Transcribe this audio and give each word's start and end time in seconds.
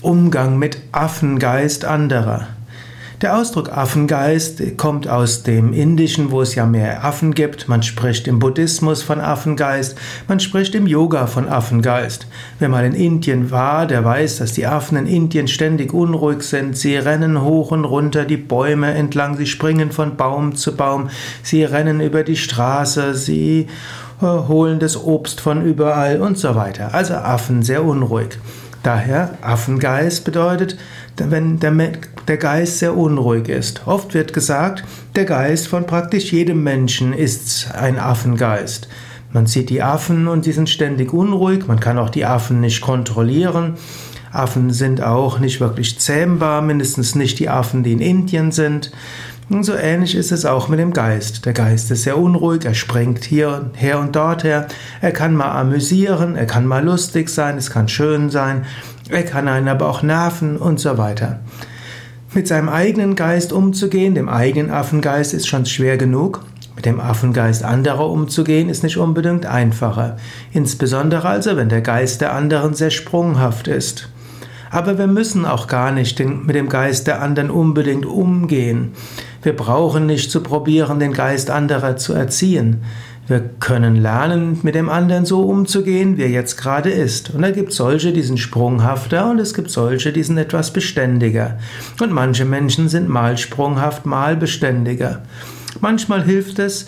Umgang 0.00 0.60
mit 0.60 0.78
Affengeist 0.92 1.84
anderer. 1.84 2.46
Der 3.20 3.36
Ausdruck 3.36 3.76
Affengeist 3.76 4.62
kommt 4.76 5.08
aus 5.08 5.42
dem 5.42 5.72
Indischen, 5.72 6.30
wo 6.30 6.40
es 6.40 6.54
ja 6.54 6.66
mehr 6.66 7.04
Affen 7.04 7.34
gibt. 7.34 7.68
Man 7.68 7.82
spricht 7.82 8.28
im 8.28 8.38
Buddhismus 8.38 9.02
von 9.02 9.18
Affengeist, 9.18 9.98
man 10.28 10.38
spricht 10.38 10.76
im 10.76 10.86
Yoga 10.86 11.26
von 11.26 11.48
Affengeist. 11.48 12.28
Wer 12.60 12.68
mal 12.68 12.84
in 12.84 12.94
Indien 12.94 13.50
war, 13.50 13.88
der 13.88 14.04
weiß, 14.04 14.38
dass 14.38 14.52
die 14.52 14.68
Affen 14.68 14.98
in 14.98 15.06
Indien 15.06 15.48
ständig 15.48 15.92
unruhig 15.92 16.42
sind. 16.42 16.76
Sie 16.76 16.94
rennen 16.94 17.42
hoch 17.42 17.72
und 17.72 17.84
runter 17.84 18.24
die 18.24 18.36
Bäume 18.36 18.94
entlang, 18.94 19.36
sie 19.36 19.46
springen 19.46 19.90
von 19.90 20.16
Baum 20.16 20.54
zu 20.54 20.76
Baum, 20.76 21.10
sie 21.42 21.64
rennen 21.64 22.00
über 22.00 22.22
die 22.22 22.36
Straße, 22.36 23.16
sie 23.16 23.66
äh, 24.22 24.26
holen 24.26 24.78
das 24.78 24.96
Obst 24.96 25.40
von 25.40 25.64
überall 25.64 26.20
und 26.20 26.38
so 26.38 26.54
weiter. 26.54 26.94
Also 26.94 27.14
Affen 27.14 27.64
sehr 27.64 27.84
unruhig. 27.84 28.38
Daher 28.88 29.36
Affengeist 29.42 30.24
bedeutet, 30.24 30.78
wenn 31.18 31.60
der, 31.60 32.38
Geist 32.38 32.78
sehr 32.78 32.96
unruhig 32.96 33.50
ist. 33.50 33.86
Oft 33.86 34.14
wird 34.14 34.32
gesagt, 34.32 34.82
der 35.14 35.26
Geist 35.26 35.68
von 35.68 35.84
praktisch 35.84 36.32
jedem 36.32 36.62
Menschen 36.62 37.12
ist 37.12 37.70
ein 37.74 37.98
Affengeist. 37.98 38.88
Man 39.30 39.44
sieht 39.44 39.68
die 39.68 39.82
Affen 39.82 40.26
und 40.26 40.46
die 40.46 40.52
sind 40.52 40.70
ständig 40.70 41.12
unruhig, 41.12 41.66
man 41.66 41.80
kann 41.80 41.98
auch 41.98 42.08
die 42.08 42.24
Affen 42.24 42.62
nicht 42.62 42.80
kontrollieren. 42.80 43.74
Affen 44.32 44.70
sind 44.72 45.02
auch 45.02 45.38
nicht 45.38 45.60
wirklich 45.60 45.98
zähmbar, 45.98 46.62
mindestens 46.62 47.14
nicht 47.14 47.38
die 47.38 47.48
Affen, 47.48 47.82
die 47.82 47.92
in 47.92 48.00
Indien 48.00 48.52
sind. 48.52 48.90
Und 49.50 49.64
so 49.64 49.74
ähnlich 49.74 50.14
ist 50.14 50.30
es 50.30 50.44
auch 50.44 50.68
mit 50.68 50.78
dem 50.78 50.92
Geist. 50.92 51.46
Der 51.46 51.54
Geist 51.54 51.90
ist 51.90 52.02
sehr 52.02 52.18
unruhig, 52.18 52.66
er 52.66 52.74
springt 52.74 53.24
hier, 53.24 53.70
her 53.74 53.98
und 53.98 54.14
dort 54.14 54.44
her. 54.44 54.68
Er 55.00 55.12
kann 55.12 55.34
mal 55.34 55.58
amüsieren, 55.58 56.36
er 56.36 56.44
kann 56.44 56.66
mal 56.66 56.84
lustig 56.84 57.30
sein, 57.30 57.56
es 57.56 57.70
kann 57.70 57.88
schön 57.88 58.28
sein, 58.28 58.66
er 59.08 59.22
kann 59.22 59.48
einen 59.48 59.68
aber 59.68 59.88
auch 59.88 60.02
nerven 60.02 60.58
und 60.58 60.80
so 60.80 60.98
weiter. 60.98 61.40
Mit 62.34 62.46
seinem 62.46 62.68
eigenen 62.68 63.16
Geist 63.16 63.54
umzugehen, 63.54 64.14
dem 64.14 64.28
eigenen 64.28 64.70
Affengeist, 64.70 65.32
ist 65.32 65.48
schon 65.48 65.64
schwer 65.64 65.96
genug. 65.96 66.44
Mit 66.76 66.84
dem 66.84 67.00
Affengeist 67.00 67.64
anderer 67.64 68.10
umzugehen, 68.10 68.68
ist 68.68 68.82
nicht 68.82 68.98
unbedingt 68.98 69.46
einfacher. 69.46 70.18
Insbesondere 70.52 71.26
also, 71.26 71.56
wenn 71.56 71.70
der 71.70 71.80
Geist 71.80 72.20
der 72.20 72.34
anderen 72.34 72.74
sehr 72.74 72.90
sprunghaft 72.90 73.66
ist. 73.66 74.10
Aber 74.70 74.98
wir 74.98 75.06
müssen 75.06 75.44
auch 75.44 75.66
gar 75.66 75.92
nicht 75.92 76.20
mit 76.20 76.54
dem 76.54 76.68
Geist 76.68 77.06
der 77.06 77.22
anderen 77.22 77.50
unbedingt 77.50 78.06
umgehen. 78.06 78.92
Wir 79.42 79.54
brauchen 79.54 80.06
nicht 80.06 80.30
zu 80.30 80.42
probieren, 80.42 80.98
den 80.98 81.12
Geist 81.12 81.50
anderer 81.50 81.96
zu 81.96 82.12
erziehen. 82.12 82.82
Wir 83.28 83.40
können 83.60 83.96
lernen, 83.96 84.58
mit 84.62 84.74
dem 84.74 84.88
anderen 84.88 85.26
so 85.26 85.42
umzugehen, 85.42 86.16
wie 86.16 86.22
er 86.22 86.30
jetzt 86.30 86.56
gerade 86.56 86.88
ist. 86.90 87.28
Und 87.30 87.42
da 87.42 87.50
gibt 87.50 87.70
es 87.70 87.76
solche, 87.76 88.12
die 88.12 88.22
sind 88.22 88.38
sprunghafter 88.38 89.30
und 89.30 89.38
es 89.38 89.52
gibt 89.52 89.70
solche, 89.70 90.12
die 90.12 90.22
sind 90.22 90.38
etwas 90.38 90.72
beständiger. 90.72 91.58
Und 92.00 92.10
manche 92.10 92.46
Menschen 92.46 92.88
sind 92.88 93.08
mal 93.08 93.36
sprunghaft, 93.36 94.06
mal 94.06 94.34
beständiger. 94.34 95.22
Manchmal 95.80 96.24
hilft 96.24 96.58
es, 96.58 96.86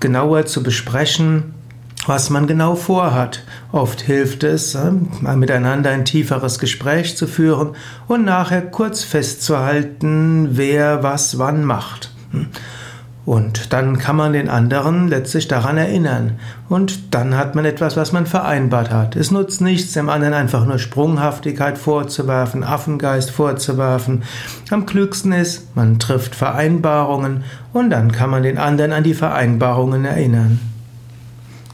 genauer 0.00 0.46
zu 0.46 0.64
besprechen, 0.64 1.54
was 2.06 2.30
man 2.30 2.46
genau 2.46 2.74
vorhat. 2.74 3.44
Oft 3.70 4.00
hilft 4.00 4.44
es, 4.44 4.74
äh, 4.74 4.90
miteinander 5.34 5.90
ein 5.90 6.04
tieferes 6.04 6.58
Gespräch 6.58 7.16
zu 7.16 7.26
führen 7.26 7.76
und 8.08 8.24
nachher 8.24 8.62
kurz 8.62 9.04
festzuhalten, 9.04 10.50
wer 10.52 11.02
was 11.02 11.38
wann 11.38 11.64
macht. 11.64 12.10
Und 13.24 13.72
dann 13.72 13.98
kann 13.98 14.16
man 14.16 14.32
den 14.32 14.48
anderen 14.48 15.06
letztlich 15.06 15.46
daran 15.46 15.76
erinnern. 15.76 16.40
Und 16.68 17.14
dann 17.14 17.36
hat 17.36 17.54
man 17.54 17.64
etwas, 17.64 17.96
was 17.96 18.10
man 18.10 18.26
vereinbart 18.26 18.90
hat. 18.90 19.14
Es 19.14 19.30
nutzt 19.30 19.60
nichts, 19.60 19.92
dem 19.92 20.08
anderen 20.08 20.34
einfach 20.34 20.64
nur 20.66 20.80
Sprunghaftigkeit 20.80 21.78
vorzuwerfen, 21.78 22.64
Affengeist 22.64 23.30
vorzuwerfen. 23.30 24.24
Am 24.70 24.86
klügsten 24.86 25.30
ist, 25.30 25.76
man 25.76 26.00
trifft 26.00 26.34
Vereinbarungen 26.34 27.44
und 27.72 27.90
dann 27.90 28.10
kann 28.10 28.30
man 28.30 28.42
den 28.42 28.58
anderen 28.58 28.92
an 28.92 29.04
die 29.04 29.14
Vereinbarungen 29.14 30.04
erinnern. 30.04 30.71